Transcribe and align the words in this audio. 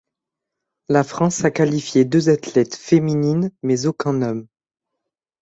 La 0.89 1.03
France 1.03 1.45
a 1.45 1.51
qualifié 1.51 2.05
deux 2.05 2.29
athlètes 2.31 2.73
féminines, 2.75 3.51
mais 3.61 3.85
aucun 3.85 4.23
homme. 4.23 4.47